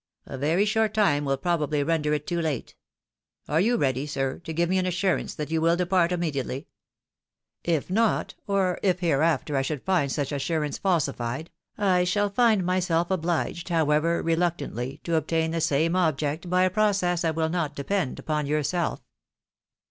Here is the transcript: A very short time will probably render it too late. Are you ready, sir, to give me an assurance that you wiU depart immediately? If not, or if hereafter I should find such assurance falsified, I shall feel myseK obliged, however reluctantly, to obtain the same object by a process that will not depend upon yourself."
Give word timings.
A 0.25 0.35
very 0.35 0.65
short 0.65 0.95
time 0.95 1.25
will 1.25 1.37
probably 1.37 1.83
render 1.83 2.11
it 2.15 2.25
too 2.25 2.41
late. 2.41 2.73
Are 3.47 3.61
you 3.61 3.77
ready, 3.77 4.07
sir, 4.07 4.39
to 4.39 4.51
give 4.51 4.67
me 4.67 4.79
an 4.79 4.87
assurance 4.87 5.35
that 5.35 5.51
you 5.51 5.61
wiU 5.61 5.77
depart 5.77 6.11
immediately? 6.11 6.65
If 7.63 7.91
not, 7.91 8.33
or 8.47 8.79
if 8.81 9.01
hereafter 9.01 9.55
I 9.55 9.61
should 9.61 9.83
find 9.83 10.11
such 10.11 10.31
assurance 10.31 10.79
falsified, 10.79 11.51
I 11.77 12.03
shall 12.03 12.31
feel 12.31 12.57
myseK 12.63 13.11
obliged, 13.11 13.69
however 13.69 14.23
reluctantly, 14.23 14.99
to 15.03 15.17
obtain 15.17 15.51
the 15.51 15.61
same 15.61 15.95
object 15.95 16.49
by 16.49 16.63
a 16.63 16.71
process 16.71 17.21
that 17.21 17.35
will 17.35 17.49
not 17.49 17.75
depend 17.75 18.17
upon 18.17 18.47
yourself." 18.47 19.03